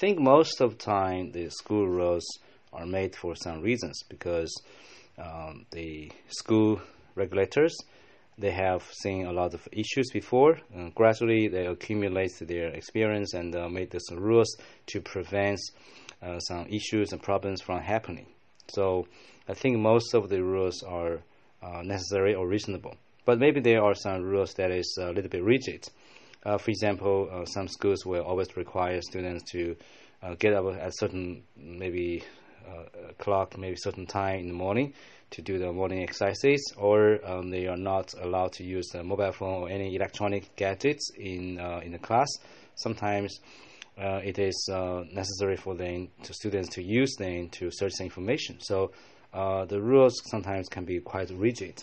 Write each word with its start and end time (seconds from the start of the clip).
think 0.00 0.18
most 0.18 0.62
of 0.62 0.78
the 0.78 0.84
time 0.84 1.30
the 1.32 1.50
school 1.50 1.86
rules 1.86 2.24
are 2.72 2.86
made 2.86 3.14
for 3.14 3.36
some 3.36 3.60
reasons 3.60 4.02
because 4.08 4.50
um, 5.18 5.66
the 5.72 6.10
school 6.28 6.80
regulators 7.14 7.76
they 8.38 8.50
have 8.50 8.82
seen 9.02 9.26
a 9.26 9.32
lot 9.32 9.52
of 9.52 9.68
issues 9.70 10.10
before. 10.10 10.58
And 10.72 10.94
gradually, 10.94 11.48
they 11.48 11.66
accumulate 11.66 12.32
their 12.40 12.68
experience 12.68 13.34
and 13.34 13.54
uh, 13.54 13.68
make 13.68 13.90
these 13.90 14.10
rules 14.10 14.56
to 14.86 15.02
prevent 15.02 15.60
uh, 16.22 16.38
some 16.38 16.66
issues 16.70 17.12
and 17.12 17.22
problems 17.22 17.60
from 17.60 17.80
happening. 17.80 18.26
So, 18.68 19.06
I 19.46 19.52
think 19.52 19.76
most 19.78 20.14
of 20.14 20.30
the 20.30 20.42
rules 20.42 20.82
are 20.82 21.20
uh, 21.62 21.82
necessary 21.82 22.34
or 22.34 22.48
reasonable. 22.48 22.94
But 23.26 23.38
maybe 23.38 23.60
there 23.60 23.84
are 23.84 23.94
some 23.94 24.22
rules 24.22 24.54
that 24.54 24.70
is 24.70 24.98
a 24.98 25.12
little 25.12 25.30
bit 25.30 25.44
rigid. 25.44 25.86
Uh, 26.44 26.58
for 26.58 26.70
example, 26.70 27.28
uh, 27.30 27.44
some 27.44 27.68
schools 27.68 28.06
will 28.06 28.22
always 28.22 28.56
require 28.56 29.00
students 29.02 29.50
to 29.50 29.76
uh, 30.22 30.34
get 30.38 30.54
up 30.54 30.64
at 30.76 30.96
certain 30.96 31.42
maybe 31.56 32.22
clock, 33.18 33.58
maybe 33.58 33.76
certain 33.76 34.06
time 34.06 34.40
in 34.40 34.48
the 34.48 34.54
morning 34.54 34.94
to 35.30 35.42
do 35.42 35.58
the 35.58 35.72
morning 35.72 36.02
exercises, 36.02 36.72
or 36.76 37.20
um, 37.24 37.50
they 37.50 37.66
are 37.66 37.76
not 37.76 38.12
allowed 38.20 38.52
to 38.52 38.64
use 38.64 38.88
the 38.88 39.02
mobile 39.02 39.32
phone 39.32 39.62
or 39.62 39.68
any 39.68 39.94
electronic 39.94 40.54
gadgets 40.56 41.10
in 41.16 41.58
uh, 41.60 41.80
in 41.84 41.92
the 41.92 41.98
class. 41.98 42.28
Sometimes 42.74 43.38
uh, 43.98 44.20
it 44.24 44.38
is 44.38 44.68
uh, 44.72 45.04
necessary 45.12 45.56
for 45.56 45.74
them 45.74 46.08
to 46.22 46.32
students 46.32 46.68
to 46.70 46.82
use 46.82 47.14
them 47.16 47.48
to 47.50 47.70
search 47.70 47.92
information. 48.00 48.58
So 48.60 48.92
uh, 49.32 49.66
the 49.66 49.80
rules 49.80 50.20
sometimes 50.30 50.68
can 50.68 50.84
be 50.84 51.00
quite 51.00 51.30
rigid. 51.30 51.82